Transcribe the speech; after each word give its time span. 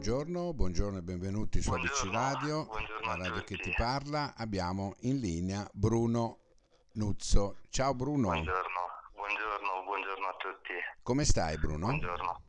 buongiorno, 0.00 0.54
buongiorno 0.54 0.96
e 0.96 1.02
benvenuti 1.02 1.60
su 1.60 1.70
ABC 1.72 2.04
Radio, 2.10 2.64
buongiorno 2.64 3.06
la 3.06 3.16
radio 3.16 3.44
che 3.44 3.56
ti 3.58 3.70
parla. 3.76 4.32
Abbiamo 4.34 4.94
in 5.00 5.18
linea 5.20 5.68
Bruno 5.74 6.38
Nuzzo. 6.92 7.58
Ciao 7.68 7.92
Bruno, 7.92 8.28
Buongiorno, 8.28 8.80
buongiorno, 9.12 9.82
buongiorno 9.84 10.26
a 10.26 10.34
tutti. 10.38 10.72
come 11.02 11.26
stai 11.26 11.58
Bruno? 11.58 11.88
Buongiorno. 11.88 12.42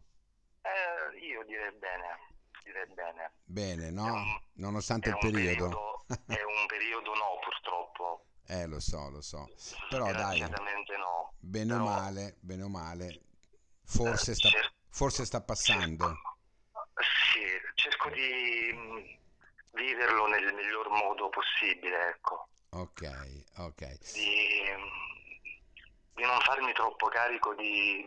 Eh, 0.62 1.18
io 1.26 1.44
direi 1.46 1.72
bene, 1.78 2.20
direi 2.64 2.88
bene. 2.96 3.32
Bene, 3.44 3.92
no? 3.92 4.06
un- 4.14 4.40
Nonostante 4.54 5.10
il 5.10 5.16
un 5.16 5.20
periodo. 5.20 6.06
è 6.08 6.14
un 6.44 6.66
periodo 6.68 7.14
no, 7.16 7.38
purtroppo. 7.44 8.26
eh, 8.48 8.66
lo 8.66 8.80
so, 8.80 9.10
lo 9.10 9.20
so. 9.22 9.50
Però 9.90 10.10
dai, 10.10 10.40
no. 10.40 11.34
bene 11.38 11.74
o 11.74 11.78
Però- 11.80 11.90
male, 11.90 12.38
bene 12.40 12.64
o 12.64 12.70
male, 12.70 13.22
forse 13.84 14.32
Eh, 14.32 14.36
sta, 14.36 14.48
cer- 14.48 14.74
forse 14.88 15.26
sta 15.26 15.42
passando. 15.42 16.16
Sì, 17.02 17.42
cerco 17.76 18.10
di 18.10 18.72
mh, 18.74 19.18
viverlo 19.78 20.28
nel 20.28 20.54
miglior 20.54 20.90
modo 20.90 21.30
possibile, 21.30 22.10
ecco. 22.10 22.48
Ok, 22.70 23.04
ok. 23.58 23.98
Di, 24.14 24.62
di 26.14 26.24
non 26.24 26.40
farmi 26.42 26.72
troppo 26.74 27.08
carico 27.08 27.54
di, 27.56 28.06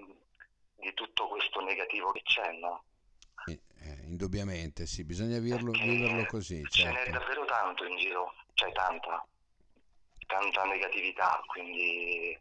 di 0.77 0.95
tutto 0.95 1.29
questo 1.29 1.61
negativo 1.61 2.13
che 2.13 2.23
c'è, 2.23 2.53
no? 2.53 2.85
Eh, 3.47 3.61
eh, 3.81 3.99
indubbiamente, 4.05 4.87
sì, 4.87 5.05
bisogna 5.05 5.39
viverlo, 5.39 5.73
viverlo 5.73 6.25
così, 6.27 6.67
Ce 6.71 6.83
n'è 6.85 6.93
certo. 7.05 7.19
davvero 7.19 7.45
tanto 7.45 7.85
in 7.85 7.97
giro, 7.99 8.33
cioè 8.55 8.73
tanta, 8.73 9.27
tanta 10.27 10.65
negatività, 10.65 11.43
quindi 11.47 12.39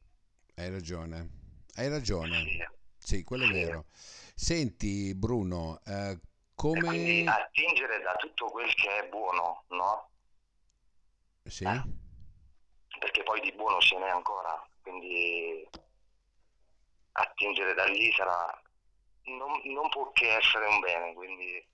Hai 0.56 0.70
ragione, 0.70 1.30
hai 1.76 1.90
ragione. 1.90 2.42
sì. 2.44 2.64
Sì, 3.06 3.24
quello 3.26 3.44
è 3.44 3.48
Sì. 3.48 3.54
vero. 3.54 3.86
Senti, 4.34 5.14
Bruno, 5.14 5.82
eh, 5.86 6.18
E 6.56 6.80
quindi 6.80 7.24
come... 7.24 7.24
attingere 7.26 8.02
da 8.02 8.16
tutto 8.16 8.46
quel 8.48 8.74
che 8.76 9.00
è 9.00 9.10
buono, 9.10 9.64
no? 9.70 10.10
Sì? 11.44 11.66
Perché 13.00 13.24
poi 13.24 13.42
di 13.42 13.52
buono 13.54 13.80
ce 13.80 13.98
n'è 13.98 14.10
ancora, 14.10 14.66
quindi 14.82 15.68
attingere 17.14 17.74
da 17.74 17.86
lì 17.86 18.12
sarà... 18.14 18.62
Non, 19.26 19.62
non 19.74 19.90
può 19.90 20.12
che 20.12 20.36
essere 20.36 20.66
un 20.68 20.80
bene, 20.80 21.14
quindi 21.14 21.66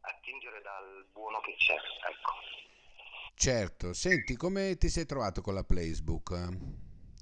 attingere 0.00 0.62
dal 0.62 1.06
buono 1.12 1.40
che 1.40 1.54
c'è, 1.56 1.74
ecco. 1.74 2.32
Certo. 3.34 3.92
Senti, 3.92 4.34
come 4.36 4.76
ti 4.76 4.88
sei 4.88 5.04
trovato 5.04 5.42
con 5.42 5.54
la 5.54 5.62
Playbook? 5.62 6.30
eh? 6.30 6.58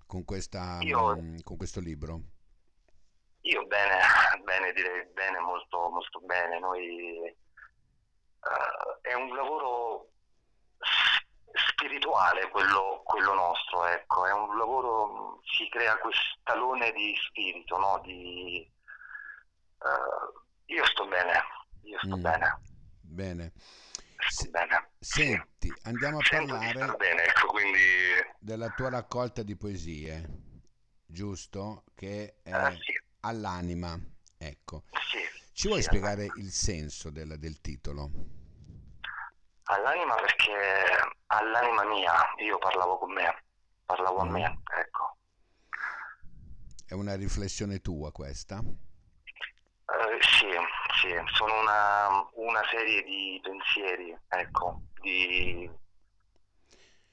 Con 0.06 0.24
questa, 0.24 0.78
Io- 0.82 1.16
con 1.42 1.56
questo 1.56 1.80
libro? 1.80 2.20
Io 3.40 3.66
bene, 3.66 3.98
bene, 4.44 4.72
direi 4.72 5.04
bene, 5.12 5.38
molto, 5.40 5.88
molto 5.88 6.20
bene. 6.20 6.58
Noi 6.60 7.26
eh, 7.26 8.98
è 9.00 9.14
un 9.14 9.34
lavoro 9.34 10.10
spirituale 11.70 12.48
quello, 12.50 13.02
quello 13.04 13.34
nostro, 13.34 13.86
ecco, 13.86 14.26
è 14.26 14.32
un 14.32 14.56
lavoro, 14.56 15.40
si 15.44 15.68
crea 15.68 15.96
quest'alone 15.98 16.92
di 16.92 17.14
spirito, 17.28 17.76
no? 17.78 18.00
Di, 18.02 18.60
eh, 19.78 20.74
io 20.74 20.84
sto 20.86 21.06
bene, 21.06 21.42
io 21.82 21.98
sto 21.98 22.16
Mm. 22.16 22.22
bene, 22.22 22.60
Bene. 23.00 23.52
sto 24.28 24.50
bene. 24.50 24.90
Senti, 24.98 25.72
andiamo 25.84 26.18
a 26.18 26.24
Sento 26.24 26.54
parlare 26.54 26.96
bene, 26.96 27.24
ecco, 27.24 27.46
quindi 27.48 27.78
della 28.38 28.70
tua 28.70 28.90
raccolta 28.90 29.42
di 29.42 29.56
poesie, 29.56 30.24
giusto? 31.06 31.84
Che 31.94 32.40
è 32.42 32.50
eh, 32.50 32.78
sì, 32.80 32.98
all'anima. 33.20 33.98
Ecco. 34.46 34.84
sì. 35.10 35.18
Ci 35.52 35.68
vuoi 35.68 35.80
sì, 35.80 35.88
spiegare 35.88 36.24
il 36.26 36.50
senso 36.50 37.10
del, 37.10 37.38
del 37.38 37.60
titolo? 37.60 38.10
All'anima 39.64 40.14
perché 40.16 40.52
all'anima 41.26 41.84
mia, 41.84 42.12
io 42.38 42.58
parlavo 42.58 42.98
con 42.98 43.12
me, 43.12 43.44
parlavo 43.86 44.20
a 44.20 44.24
Mm. 44.26 44.30
me, 44.30 44.60
ecco. 44.78 45.16
È 46.86 46.92
una 46.94 47.14
riflessione 47.16 47.80
tua 47.80 48.12
questa? 48.12 48.60
Eh, 48.60 50.18
sì, 50.20 50.46
sì, 51.00 51.08
sono 51.34 51.60
una, 51.60 52.08
una 52.34 52.62
serie 52.70 53.02
di 53.02 53.38
pensieri, 53.42 54.16
ecco, 54.28 54.82
di, 55.00 55.70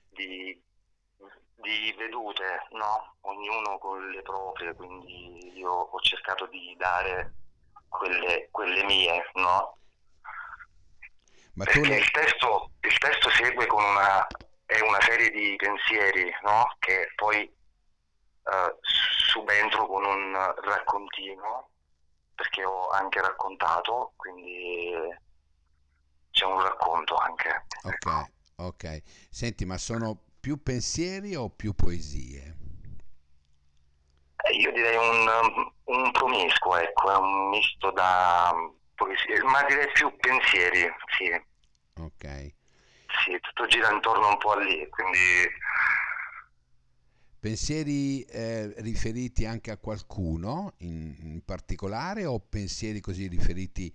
di, 0.09 0.61
di 1.61 1.93
vedute, 1.97 2.67
no? 2.71 3.15
Ognuno 3.21 3.77
con 3.77 4.09
le 4.09 4.21
proprie, 4.21 4.73
quindi 4.73 5.57
io 5.57 5.71
ho 5.71 5.99
cercato 6.01 6.45
di 6.47 6.75
dare 6.77 7.33
quelle, 7.87 8.47
quelle 8.51 8.83
mie, 8.83 9.29
no? 9.35 9.77
Ma 11.53 11.65
Perché 11.65 11.81
le... 11.81 11.97
il 11.97 12.11
testo, 12.11 12.71
il 12.81 12.97
testo 12.97 13.29
segue 13.29 13.65
con 13.67 13.83
una, 13.83 14.25
è 14.65 14.79
una 14.81 15.01
serie 15.01 15.29
di 15.29 15.55
pensieri, 15.57 16.31
no? 16.43 16.75
Che 16.79 17.11
poi 17.15 17.41
eh, 17.43 18.77
subentro 18.81 19.87
con 19.87 20.03
un 20.05 20.53
raccontino, 20.63 21.69
perché 22.35 22.63
ho 22.63 22.89
anche 22.89 23.21
raccontato, 23.21 24.13
quindi 24.15 24.91
c'è 26.31 26.45
un 26.45 26.61
racconto 26.61 27.15
anche. 27.15 27.65
ecco. 27.83 28.09
Ok, 28.09 28.31
ok. 28.55 29.01
Senti, 29.29 29.65
ma 29.65 29.77
sono 29.77 30.30
più 30.41 30.61
pensieri 30.61 31.35
o 31.35 31.49
più 31.49 31.73
poesie? 31.73 32.57
Eh, 34.43 34.55
Io 34.57 34.71
direi 34.71 34.95
un, 34.97 35.71
un 35.85 36.11
promiscuo, 36.11 36.75
ecco, 36.77 37.11
è 37.11 37.17
un 37.17 37.49
misto 37.49 37.91
da 37.91 38.53
poesie, 38.95 39.41
ma 39.43 39.63
direi 39.63 39.89
più 39.93 40.13
pensieri, 40.17 40.87
sì, 41.17 41.29
Ok. 41.99 42.25
sì, 43.23 43.39
tutto 43.39 43.67
gira 43.67 43.91
intorno 43.91 44.27
un 44.29 44.37
po' 44.39 44.53
a 44.53 44.59
lì, 44.59 44.87
quindi 44.89 45.19
Pensieri 47.39 48.21
eh, 48.21 48.71
riferiti 48.81 49.45
anche 49.45 49.71
a 49.71 49.77
qualcuno 49.77 50.73
in, 50.77 51.15
in 51.21 51.41
particolare 51.43 52.25
o 52.25 52.39
pensieri 52.39 52.99
così 53.01 53.27
riferiti 53.27 53.91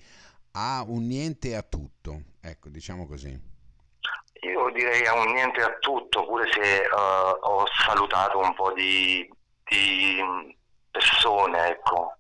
a 0.53 0.85
un 0.87 1.07
niente 1.07 1.51
e 1.51 1.55
a 1.55 1.63
tutto? 1.63 2.23
Ecco, 2.41 2.69
diciamo 2.71 3.07
così. 3.07 3.39
Io 4.41 4.71
direi 4.71 5.07
a 5.07 5.15
un 5.15 5.33
niente 5.33 5.63
a 5.63 5.77
tutto, 5.79 6.27
pure 6.27 6.51
se 6.53 6.83
eh, 6.83 6.89
ho 6.91 7.67
salutato 7.85 8.39
un 8.39 8.55
po' 8.55 8.73
di, 8.73 9.29
di 9.65 10.57
persone, 10.91 11.69
ecco. 11.69 12.17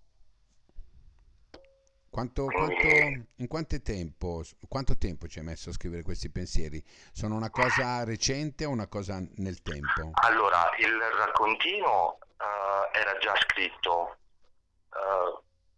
Quanto, 2.10 2.46
quanto- 2.46 2.86
in 2.86 3.46
quanto 3.46 3.80
tempo, 3.82 4.42
quanto 4.68 4.96
tempo 4.96 5.28
ci 5.28 5.38
hai 5.38 5.44
messo 5.44 5.68
a 5.68 5.72
scrivere 5.74 6.02
questi 6.02 6.30
pensieri? 6.30 6.82
Sono 7.12 7.34
una 7.34 7.50
cosa 7.50 8.04
recente 8.04 8.64
o 8.64 8.70
una 8.70 8.86
cosa 8.86 9.22
nel 9.36 9.60
tempo? 9.60 10.12
Allora, 10.14 10.70
il 10.78 10.98
raccontino 10.98 12.18
eh, 12.38 12.98
era 12.98 13.18
già 13.18 13.34
scritto, 13.36 14.16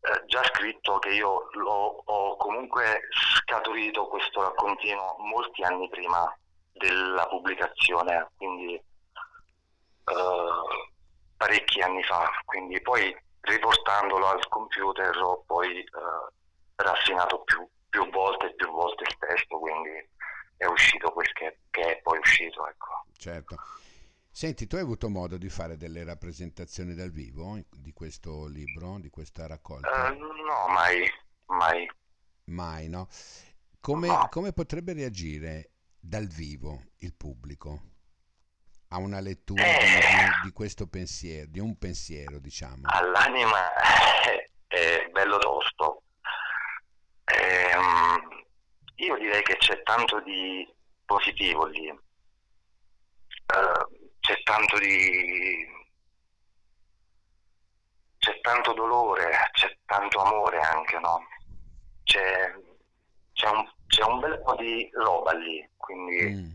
eh, 0.09 0.25
già 0.27 0.43
scritto 0.45 0.99
che 0.99 1.11
io 1.11 1.49
ho 1.65 2.37
comunque 2.37 3.09
scaturito 3.43 4.07
questo 4.09 4.43
raccontino 4.43 5.17
molti 5.19 5.63
anni 5.63 5.89
prima 5.89 6.35
della 6.73 7.27
pubblicazione, 7.27 8.31
quindi 8.37 8.75
eh, 8.75 8.85
parecchi 11.37 11.81
anni 11.81 12.03
fa, 12.05 12.31
quindi 12.45 12.81
poi 12.81 13.15
riportandolo 13.41 14.27
al 14.29 14.49
computer 14.49 15.17
ho 15.17 15.43
poi 15.47 15.81
eh, 15.81 15.89
raffinato 16.77 17.43
più, 17.43 17.69
più 17.89 18.09
volte 18.11 18.47
e 18.47 18.55
più 18.55 18.71
volte 18.71 19.05
il 19.05 19.19
testo, 19.19 19.59
quindi 19.59 20.09
è 20.57 20.67
uscito 20.67 21.11
quel 21.13 21.31
che, 21.33 21.59
che 21.71 21.97
è 21.97 22.01
poi 22.01 22.19
uscito, 22.19 22.67
ecco. 22.67 23.05
Certo. 23.17 23.57
Senti, 24.39 24.69
tu 24.69 24.77
hai 24.77 24.83
avuto 24.83 25.09
modo 25.09 25.37
di 25.37 25.49
fare 25.49 25.77
delle 25.77 26.05
rappresentazioni 26.05 26.95
dal 26.95 27.11
vivo 27.11 27.59
di 27.73 27.93
questo 27.93 28.47
libro, 28.47 29.01
di 29.01 29.11
questa 29.11 29.49
raccolta? 29.49 30.13
Eh, 30.13 30.17
no, 30.17 30.69
mai, 30.69 31.11
mai. 31.47 31.91
Mai, 32.45 32.89
no? 32.89 33.09
Come, 33.81 34.07
No. 34.07 34.29
come 34.31 34.53
potrebbe 34.53 34.93
reagire 34.93 35.73
dal 35.99 36.29
vivo 36.29 36.85
il 36.99 37.17
pubblico 37.17 37.83
a 38.91 38.99
una 38.99 39.19
lettura 39.19 39.65
di, 39.65 39.71
Eh. 39.71 40.43
di- 40.45 40.53
questo 40.53 40.87
pensiero, 40.87 41.49
di 41.51 41.59
un 41.59 41.77
pensiero, 41.77 42.39
diciamo? 42.39 42.83
All'anima 42.85 43.73
è, 44.23 44.49
è 44.69 45.09
bello 45.11 45.39
tosto. 45.39 46.05
Ehm, 47.25 48.45
io 48.99 49.19
direi 49.19 49.43
che 49.43 49.57
c'è 49.57 49.83
tanto 49.83 50.21
di 50.21 50.65
positivo 51.05 51.67
lì. 51.67 51.89
Eh, 51.89 51.97
c'è 54.29 54.43
tanto 54.43 54.79
di 54.79 55.67
c'è 58.19 58.39
tanto 58.43 58.75
dolore, 58.75 59.31
c'è 59.53 59.75
tanto 59.87 60.21
amore 60.21 60.61
anche, 60.61 60.99
no? 60.99 61.21
C'è, 62.03 62.53
c'è 63.33 63.49
un, 63.49 63.65
c'è 63.87 64.05
un 64.05 64.21
bel 64.21 64.43
po' 64.43 64.55
di 64.57 64.87
roba 64.93 65.33
lì, 65.33 65.67
quindi 65.77 66.35
Mm. 66.35 66.51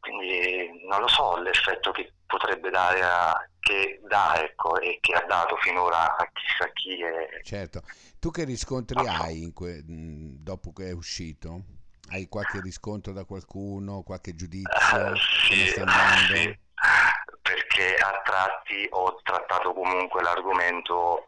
quindi 0.00 0.84
non 0.86 1.00
lo 1.00 1.08
so 1.08 1.38
l'effetto 1.40 1.90
che 1.90 2.12
potrebbe 2.26 2.68
dare 2.68 3.00
a, 3.02 3.48
che 3.58 4.00
dà, 4.06 4.42
ecco, 4.42 4.78
e 4.78 4.98
che 5.00 5.14
ha 5.14 5.24
dato 5.24 5.56
finora 5.56 6.16
a 6.16 6.30
chissà 6.32 6.70
chi. 6.72 6.98
E... 7.00 7.40
Certo. 7.42 7.82
Tu 8.18 8.30
che 8.30 8.44
riscontri 8.44 9.06
hai 9.06 9.50
que- 9.54 9.82
dopo 9.86 10.72
che 10.72 10.88
è 10.88 10.92
uscito? 10.92 11.79
Hai 12.12 12.28
qualche 12.28 12.60
riscontro 12.60 13.12
da 13.12 13.24
qualcuno, 13.24 14.02
qualche 14.02 14.34
giudizio? 14.34 15.12
Uh, 15.12 15.14
sì, 15.14 15.66
sì, 15.66 16.58
perché 17.40 17.94
a 17.96 18.20
tratti 18.24 18.86
ho 18.90 19.20
trattato 19.22 19.72
comunque 19.72 20.20
l'argomento 20.20 21.24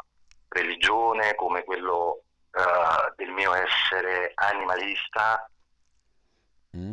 religione 0.49 1.37
come 1.37 1.62
quello 1.62 2.25
uh, 2.50 3.14
del 3.17 3.31
mio 3.31 3.55
essere 3.55 4.32
animalista, 4.34 5.49
mm. 6.76 6.93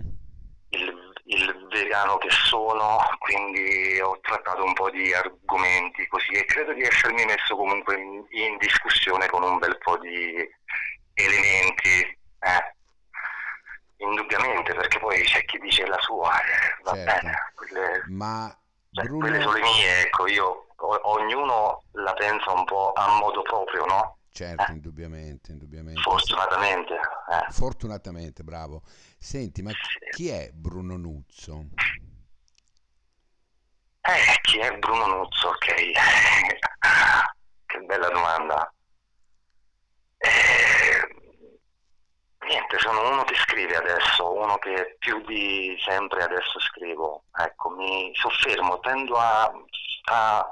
il, 0.69 1.13
il, 1.25 1.67
vegano 1.71 2.17
che 2.17 2.29
sono, 2.29 2.99
quindi 3.17 3.99
ho 3.99 4.19
trattato 4.21 4.63
un 4.63 4.73
po' 4.73 4.89
di 4.91 5.13
argomenti 5.13 6.07
così 6.07 6.33
e 6.33 6.45
credo 6.45 6.73
di 6.73 6.83
essermi 6.83 7.25
messo 7.25 7.55
comunque 7.55 7.95
in, 7.95 8.23
in 8.29 8.57
discussione 8.57 9.27
con 9.27 9.43
un 9.43 9.57
bel 9.57 9.77
po' 9.79 9.97
di 9.97 10.47
elementi. 11.13 12.17
Eh. 12.39 12.77
Indubbiamente, 14.01 14.73
perché 14.73 14.97
poi 14.99 15.21
c'è 15.23 15.43
chi 15.45 15.57
dice 15.59 15.85
la 15.85 15.99
sua, 15.99 16.31
eh, 16.39 16.81
va 16.83 16.93
certo. 16.93 17.21
bene. 17.21 17.51
Quelle, 17.53 18.03
Ma 18.07 18.57
cioè, 18.91 19.05
Bruno... 19.05 19.19
quelle 19.19 19.41
sono 19.41 19.53
le 19.53 19.61
mie, 19.61 20.01
ecco, 20.01 20.27
io, 20.27 20.67
o, 20.75 20.99
ognuno 21.11 21.83
la 21.91 22.13
pensa 22.13 22.51
un 22.53 22.63
po' 22.63 22.93
a 22.93 23.19
modo 23.19 23.41
proprio, 23.41 23.85
no? 23.85 24.17
Certo, 24.31 24.71
eh. 24.71 24.73
indubbiamente, 24.73 25.51
indubbiamente. 25.51 25.99
Fortunatamente. 26.01 26.93
Eh. 26.93 27.51
Fortunatamente, 27.51 28.43
bravo. 28.43 28.83
Senti, 29.17 29.61
ma 29.61 29.71
chi 30.11 30.29
è 30.29 30.49
Bruno 30.53 30.95
Nuzzo? 30.95 31.65
Eh, 34.01 34.39
chi 34.41 34.59
è 34.59 34.77
Bruno 34.77 35.07
Nuzzo? 35.07 35.49
Ok. 35.49 35.65
che 37.65 37.79
bella 37.79 38.09
domanda. 38.09 38.73
Eh, 40.17 41.17
niente, 42.69 42.77
sono 42.79 43.11
uno 43.11 43.23
che 43.23 43.35
scrive 43.35 43.75
adesso, 43.75 44.31
uno 44.31 44.57
che 44.57 44.95
più 44.99 45.21
di 45.25 45.75
sempre 45.79 46.23
adesso 46.23 46.59
scrivo. 46.59 47.23
Ecco, 47.35 47.69
mi 47.71 48.11
soffermo, 48.13 48.79
tendo 48.79 49.15
a, 49.15 49.51
a 50.05 50.51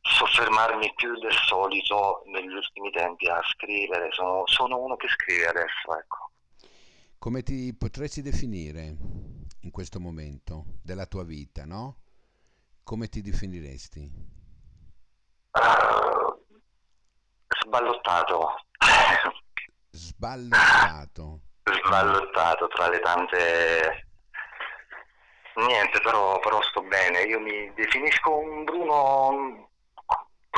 soffermarmi 0.00 0.92
più 0.94 1.18
del 1.18 1.32
solito 1.46 2.22
negli 2.26 2.54
ultimi 2.54 2.90
tempi 2.90 3.28
a 3.28 3.40
scrivere, 3.52 4.08
sono, 4.12 4.42
sono 4.46 4.78
uno 4.78 4.96
che 4.96 5.08
scrive 5.08 5.48
adesso, 5.48 5.98
ecco. 5.98 6.30
Come 7.18 7.42
ti 7.42 7.74
potresti 7.76 8.22
definire 8.22 8.94
in 9.60 9.70
questo 9.70 10.00
momento 10.00 10.64
della 10.82 11.06
tua 11.06 11.24
vita, 11.24 11.64
no? 11.64 11.98
Come 12.84 13.08
ti 13.08 13.20
definiresti? 13.20 14.34
Uh, 15.50 16.56
sballottato. 17.48 18.64
Sballottato. 19.96 21.40
Sballottato 21.64 22.68
tra 22.68 22.88
le 22.88 23.00
tante 23.00 24.06
Niente, 25.56 26.00
però, 26.02 26.38
però, 26.40 26.60
sto 26.62 26.82
bene. 26.82 27.22
Io 27.22 27.40
mi 27.40 27.72
definisco 27.74 28.36
un 28.36 28.64
Bruno 28.64 29.70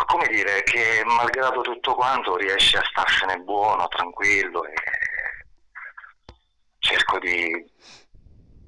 come 0.06 0.26
dire, 0.28 0.62
che 0.62 1.02
malgrado 1.04 1.60
tutto 1.60 1.94
quanto 1.94 2.36
riesce 2.36 2.78
a 2.78 2.84
starsene 2.84 3.38
buono, 3.38 3.88
tranquillo 3.88 4.64
e 4.64 4.74
cerco 6.78 7.18
di 7.18 7.64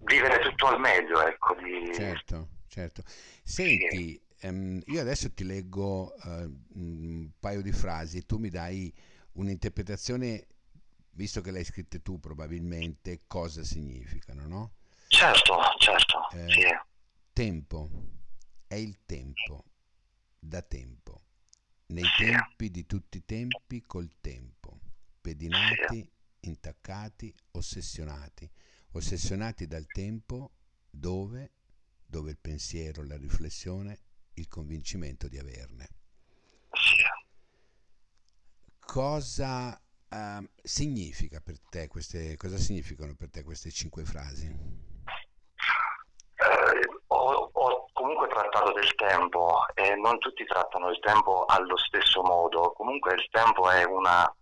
vivere 0.04 0.38
tutto 0.40 0.66
al 0.66 0.80
meglio, 0.80 1.26
ecco. 1.26 1.54
Di... 1.54 1.92
Certo, 1.94 2.48
certo. 2.68 3.02
Senti, 3.42 4.20
sì. 4.36 4.46
ehm, 4.46 4.80
io 4.86 5.00
adesso 5.00 5.32
ti 5.32 5.44
leggo 5.44 6.14
uh, 6.22 6.60
un 6.74 7.30
paio 7.38 7.62
di 7.62 7.72
frasi 7.72 8.18
e 8.18 8.26
tu 8.26 8.38
mi 8.38 8.50
dai 8.50 8.92
un'interpretazione, 9.32 10.46
visto 11.12 11.40
che 11.40 11.50
l'hai 11.50 11.64
scritta 11.64 11.98
tu 11.98 12.18
probabilmente, 12.18 13.20
cosa 13.26 13.64
significano, 13.64 14.46
no? 14.46 14.74
Certo, 15.08 15.56
certo. 15.78 16.30
Eh, 16.30 16.48
sì. 16.48 16.62
Tempo, 17.32 17.88
è 18.66 18.74
il 18.74 19.04
tempo, 19.04 19.64
da 20.38 20.62
tempo 20.62 21.22
nei 21.90 22.04
tempi 22.16 22.70
di 22.70 22.86
tutti 22.86 23.18
i 23.18 23.24
tempi 23.24 23.82
col 23.82 24.10
tempo, 24.20 24.80
pedinati, 25.20 26.08
intaccati, 26.40 27.34
ossessionati, 27.52 28.48
ossessionati 28.92 29.66
dal 29.66 29.86
tempo 29.86 30.52
dove, 30.88 31.52
dove 32.06 32.30
il 32.30 32.38
pensiero, 32.38 33.04
la 33.04 33.16
riflessione, 33.16 33.98
il 34.34 34.48
convincimento 34.48 35.28
di 35.28 35.38
averne. 35.38 35.88
Cosa 38.78 39.80
uh, 40.10 40.48
significa 40.62 41.40
per 41.40 41.58
te 41.70 41.88
queste, 41.88 42.36
cosa 42.36 42.56
significano 42.56 43.14
per 43.16 43.30
te 43.30 43.42
queste 43.42 43.70
cinque 43.70 44.04
frasi? 44.04 44.88
comunque 48.00 48.28
trattato 48.28 48.72
del 48.72 48.94
tempo 48.94 49.66
e 49.74 49.94
non 49.94 50.18
tutti 50.18 50.44
trattano 50.44 50.88
il 50.88 50.98
tempo 51.00 51.44
allo 51.44 51.76
stesso 51.76 52.22
modo. 52.22 52.72
Comunque 52.72 53.14
il 53.14 53.28
tempo 53.30 53.70
è, 53.70 53.84
una, 53.84 54.34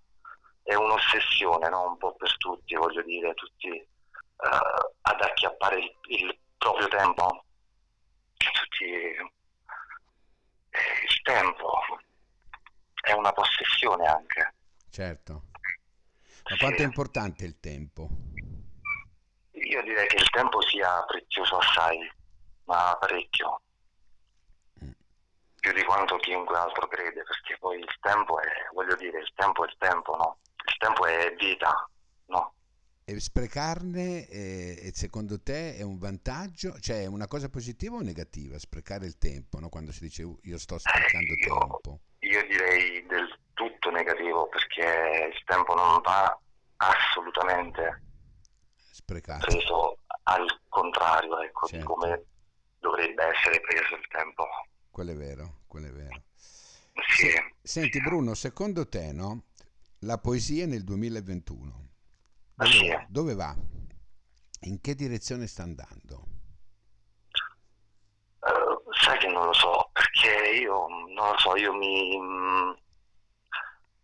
è 0.63 0.75
un'ossessione, 0.75 1.69
no? 1.69 1.89
un 1.89 1.97
po' 1.99 2.15
per 2.15 2.37
tutti, 2.39 2.75
voglio 2.77 3.03
dire, 3.03 3.35
tutti 3.35 3.69
uh, 3.69 4.91
ad 5.03 5.21
acchiappare 5.21 5.79
il, 5.79 5.97
il, 6.09 6.39
proprio 6.57 6.87
tempo. 6.89 7.45
Tutti, 8.37 8.85
eh, 8.85 9.31
il 11.09 11.23
tempo 11.23 11.81
è 13.03 13.13
una 13.13 13.33
possessione 13.33 14.07
anche. 14.07 14.55
Certo. 14.91 15.48
Ma 16.51 16.57
quanto 16.59 16.83
è 16.83 16.85
importante 16.85 17.45
il 17.45 17.61
tempo? 17.61 18.09
Io 19.53 19.83
direi 19.83 20.07
che 20.07 20.17
il 20.17 20.31
tempo 20.31 20.63
sia 20.63 21.05
prezioso 21.05 21.59
assai 21.59 21.99
ma 22.69 22.97
parecchio. 23.01 23.63
Mm. 24.85 24.91
Più 25.59 25.73
di 25.73 25.83
quanto 25.83 26.17
chiunque 26.17 26.57
altro 26.57 26.87
crede, 26.87 27.23
perché 27.25 27.57
poi 27.59 27.79
il 27.79 27.99
tempo 28.01 28.41
è, 28.41 28.49
voglio 28.73 28.95
dire, 28.95 29.19
il 29.19 29.33
tempo 29.35 29.65
è 29.65 29.69
il 29.69 29.75
tempo, 29.79 30.17
no? 30.17 30.39
Il 30.67 30.77
tempo 30.79 31.07
è 31.07 31.35
vita, 31.39 31.91
no? 32.27 32.55
E 33.05 33.19
sprecarne, 33.19 34.29
eh, 34.29 34.91
secondo 34.95 35.41
te, 35.43 35.77
è 35.77 35.83
un 35.83 35.99
vantaggio? 35.99 36.79
Cioè, 36.79 37.03
è 37.03 37.07
una 37.07 37.27
cosa 37.27 37.49
positiva 37.49 37.97
o 37.97 38.01
negativa 38.01 38.59
sprecare 38.59 39.07
il 39.07 39.17
tempo, 39.17 39.59
no? 39.59 39.71
Quando 39.71 39.93
si 39.93 40.01
dice 40.01 40.23
io 40.23 40.59
sto 40.59 40.79
sprecando 40.79 41.33
eh, 41.33 41.39
io, 41.39 41.59
tempo? 41.59 42.01
Io 42.21 42.47
direi 42.47 43.07
del 43.07 43.39
perché 44.49 45.31
il 45.33 45.45
tempo 45.45 45.75
non 45.75 46.01
va 46.03 46.39
assolutamente 46.77 48.03
sprecato. 48.77 49.47
preso 49.47 49.99
al 50.25 50.47
contrario, 50.69 51.41
ecco, 51.41 51.67
certo. 51.67 51.77
di 51.77 51.83
come 51.85 52.25
dovrebbe 52.79 53.25
essere 53.25 53.61
preso 53.61 53.95
il 53.95 54.07
tempo. 54.09 54.47
Quello 54.91 55.11
è 55.13 55.17
vero, 55.17 55.61
quello 55.67 55.87
è 55.87 55.93
vero. 55.93 56.23
Sì. 57.17 57.31
Senti 57.63 58.01
Bruno, 58.01 58.35
secondo 58.35 58.89
te 58.89 59.13
no, 59.13 59.45
la 60.01 60.19
poesia 60.19 60.67
nel 60.67 60.85
2021 60.85 61.89
dove, 62.55 62.71
sì. 62.71 62.97
dove 63.09 63.35
va? 63.35 63.55
In 64.63 64.81
che 64.81 64.95
direzione 64.95 65.47
sta 65.47 65.63
andando? 65.63 66.27
Uh, 68.41 68.93
sai 68.93 69.19
che 69.19 69.29
non 69.29 69.47
lo 69.47 69.53
so, 69.53 69.91
perché 69.93 70.59
io 70.59 70.89
non 70.89 71.31
lo 71.31 71.39
so, 71.39 71.57
io 71.57 71.73
mi 71.73 72.19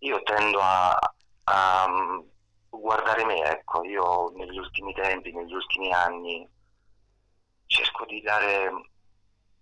io 0.04 0.22
tendo 0.22 0.60
a, 0.60 0.96
a 1.44 1.86
guardare 2.68 3.24
me, 3.24 3.40
ecco, 3.42 3.84
io 3.84 4.30
negli 4.36 4.58
ultimi 4.58 4.92
tempi, 4.94 5.32
negli 5.32 5.52
ultimi 5.52 5.92
anni 5.92 6.48
cerco 7.66 8.04
di 8.04 8.20
dare 8.20 8.70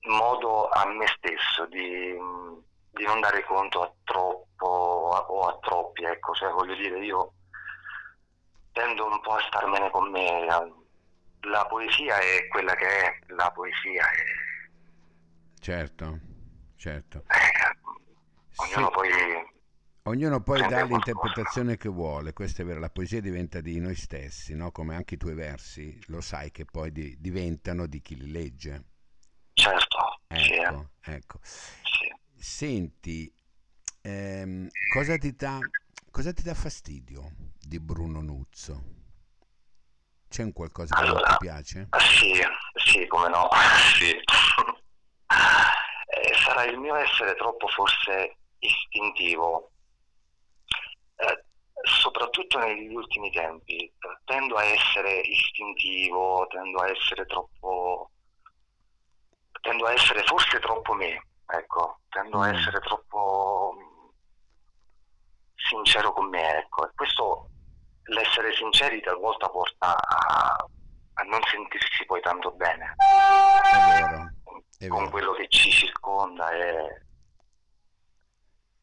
modo 0.03 0.69
a 0.69 0.87
me 0.87 1.07
stesso 1.17 1.67
di, 1.67 2.17
di 2.91 3.05
non 3.05 3.21
dare 3.21 3.45
conto 3.45 3.83
a 3.83 3.93
troppo 4.03 4.67
o 4.67 5.47
a 5.47 5.59
troppi, 5.61 6.05
ecco, 6.05 6.35
cioè 6.35 6.51
voglio 6.51 6.75
dire 6.75 7.05
io 7.05 7.35
tendo 8.73 9.07
un 9.07 9.21
po' 9.21 9.35
a 9.35 9.43
starmene 9.47 9.91
con 9.91 10.11
me, 10.11 10.45
la 10.45 11.67
poesia 11.67 12.19
è 12.19 12.49
quella 12.49 12.75
che 12.75 12.87
è, 12.87 13.19
la 13.29 13.51
poesia 13.53 14.11
è... 14.11 15.61
Certo, 15.61 16.19
certo. 16.77 17.25
Eh, 17.29 17.77
ognuno 18.57 18.87
sì. 18.87 18.93
poi 18.93 19.11
Ognuno 20.05 20.43
poi 20.43 20.67
dà 20.67 20.85
l'interpretazione 20.85 21.77
che 21.77 21.89
vuole, 21.89 22.33
questo 22.33 22.63
è 22.63 22.65
vero, 22.65 22.81
la 22.81 22.91
poesia 22.91 23.21
diventa 23.21 23.61
di 23.61 23.79
noi 23.79 23.95
stessi, 23.95 24.57
no? 24.57 24.73
come 24.73 24.97
anche 24.97 25.15
i 25.15 25.17
tuoi 25.17 25.35
versi, 25.35 25.97
lo 26.07 26.21
sai 26.21 26.51
che 26.51 26.65
poi 26.65 26.91
di, 26.91 27.17
diventano 27.21 27.87
di 27.87 28.01
chi 28.01 28.17
li 28.17 28.33
legge. 28.33 28.85
Certo, 29.53 30.23
ecco, 30.27 30.91
sì. 31.03 31.11
ecco. 31.11 31.39
Sì. 31.43 32.13
Senti, 32.37 33.33
ehm, 34.01 34.67
cosa, 34.93 35.17
ti 35.19 35.37
dà, 35.37 35.61
cosa 36.11 36.33
ti 36.33 36.43
dà 36.43 36.55
fastidio 36.55 37.31
di 37.61 37.79
Bruno 37.79 38.21
Nuzzo? 38.21 38.83
C'è 40.29 40.43
un 40.43 40.53
qualcosa 40.53 40.97
che 40.97 41.01
allora, 41.01 41.29
non 41.29 41.39
ti 41.39 41.45
piace? 41.45 41.89
Sì, 41.99 42.43
sì, 42.87 43.07
come 43.07 43.29
no, 43.29 43.49
sì. 43.99 44.11
Eh, 44.11 44.23
sarà 46.45 46.65
il 46.65 46.77
mio 46.79 46.97
essere 46.97 47.37
troppo 47.37 47.69
forse 47.69 48.39
istintivo, 48.59 49.69
eh, 49.69 49.72
soprattutto 52.03 52.59
negli 52.59 52.93
ultimi 52.93 53.31
tempi. 53.31 53.93
Tendo 54.25 54.57
a 54.57 54.65
essere 54.65 55.21
istintivo, 55.21 56.47
tendo 56.49 56.81
a 56.81 56.89
essere 56.91 57.25
troppo... 57.27 58.11
tendo 59.61 59.87
a 59.87 59.93
essere 59.93 60.25
forse 60.25 60.59
troppo 60.59 60.95
me, 60.95 61.29
ecco, 61.47 62.01
tendo 62.09 62.39
mm. 62.39 62.41
a 62.41 62.49
essere 62.49 62.81
troppo 62.81 63.77
sincero 65.55 66.13
con 66.13 66.29
me, 66.29 66.59
ecco. 66.59 66.89
E 66.89 66.91
questo, 66.97 67.49
l'essere 68.07 68.53
sinceri 68.55 69.01
talvolta 69.01 69.49
porta 69.49 69.97
a, 69.97 70.67
a 71.15 71.23
non 71.23 71.41
sentirsi 71.45 72.05
poi 72.05 72.21
tanto 72.21 72.51
bene. 72.51 72.97
È 72.99 74.01
vero, 74.01 74.33
è 74.79 74.89
con 74.89 74.99
vero. 74.99 75.11
quello 75.11 75.33
che 75.35 75.47
ci 75.49 75.71
circonda 75.71 76.51
e, 76.51 77.03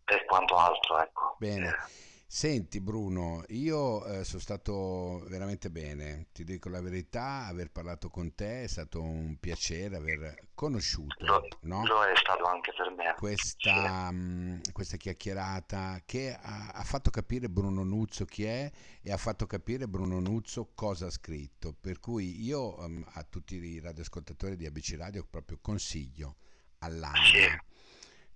e 0.05 0.25
quanto 0.25 0.55
altro, 0.55 1.01
ecco. 1.01 1.35
Bene. 1.37 2.07
Senti 2.31 2.79
Bruno, 2.79 3.43
io 3.47 4.05
eh, 4.05 4.23
sono 4.23 4.39
stato 4.39 5.23
veramente 5.29 5.71
bene, 5.71 6.27
ti 6.31 6.43
dico 6.43 6.69
la 6.69 6.79
verità, 6.79 7.47
aver 7.47 7.71
parlato 7.71 8.09
con 8.11 8.35
te 8.35 8.61
è 8.61 8.67
stato 8.67 9.01
un 9.01 9.37
piacere, 9.39 9.95
aver 9.95 10.49
conosciuto 10.53 11.25
Lo, 11.25 11.47
no? 11.61 11.83
lo 11.87 12.03
è 12.03 12.15
stato 12.15 12.43
anche 12.45 12.71
per 12.77 12.91
me. 12.91 13.15
questa, 13.17 14.11
mh, 14.11 14.61
questa 14.73 14.97
chiacchierata 14.97 16.03
che 16.05 16.37
ha, 16.39 16.67
ha 16.71 16.83
fatto 16.83 17.09
capire 17.09 17.49
Bruno 17.49 17.83
Nuzzo 17.83 18.25
chi 18.25 18.43
è 18.43 18.71
e 19.01 19.11
ha 19.11 19.17
fatto 19.17 19.47
capire 19.47 19.87
Bruno 19.87 20.19
Nuzzo 20.19 20.69
cosa 20.75 21.07
ha 21.07 21.11
scritto. 21.11 21.73
Per 21.73 21.99
cui 21.99 22.43
io 22.43 22.77
ehm, 22.83 23.05
a 23.13 23.23
tutti 23.23 23.55
i 23.55 23.79
radioascoltatori 23.79 24.55
di 24.55 24.67
ABC 24.67 24.95
Radio 24.99 25.25
proprio 25.27 25.57
consiglio 25.59 26.35
all'anima 26.79 27.23
Sì. 27.23 27.68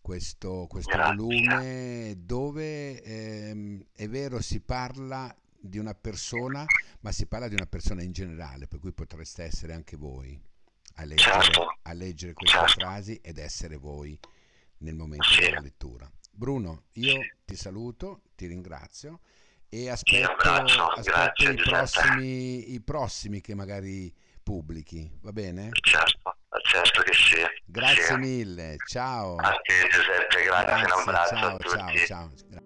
Questo, 0.04 0.68
questo 0.68 0.98
volume 1.02 2.16
dove 2.18 3.02
ehm, 3.02 3.86
è 3.94 4.10
vero 4.10 4.42
si 4.42 4.60
parla 4.60 5.34
di 5.58 5.78
una 5.78 5.94
persona, 5.96 6.66
ma 7.00 7.12
si 7.14 7.26
parla 7.26 7.48
di 7.48 7.54
una 7.56 7.68
persona 7.68 8.04
in 8.04 8.12
generale, 8.12 8.68
per 8.68 8.80
cui 8.80 8.92
potreste 8.92 9.44
essere 9.44 9.72
anche 9.74 9.96
voi 9.96 10.38
a 10.96 11.06
leggere, 11.06 11.42
Certo. 11.44 11.78
a 11.82 11.94
leggere 11.94 12.34
queste 12.34 12.58
Certo. 12.58 12.82
frasi 12.82 13.16
ed 13.24 13.38
essere 13.38 13.78
voi 13.78 14.20
nel 14.80 14.96
momento 14.96 15.30
Sì. 15.30 15.40
della 15.40 15.62
lettura. 15.62 16.12
Bruno, 16.32 16.84
io 16.96 17.22
Sì. 17.22 17.32
ti 17.46 17.56
saluto, 17.56 18.24
ti 18.36 18.46
ringrazio 18.48 19.22
e 19.70 19.90
aspetto, 19.90 20.32
abbraccio, 20.32 20.84
aspetto 20.84 21.12
grazie 21.12 21.52
i, 21.54 21.56
prossimi, 21.56 22.74
i 22.74 22.82
prossimi 22.82 23.40
che 23.40 23.56
magari 23.56 24.14
pubblichi, 24.44 25.10
va 25.22 25.32
bene? 25.32 25.70
Certo, 25.72 26.23
certo 26.74 27.02
che 27.04 27.14
sì. 27.14 27.38
Grazie 27.66 28.04
sì. 28.04 28.16
mille, 28.16 28.76
ciao. 28.88 29.36
A 29.36 29.52
te 29.62 29.88
Giuseppe, 29.90 30.44
grazie, 30.44 30.74
un 30.74 30.82
Grazie, 30.82 31.02
abbraccio 31.02 31.36
ciao, 31.36 31.56
a 31.56 31.58
ciao, 31.60 31.86
tutti. 31.86 32.06
ciao. 32.06 32.63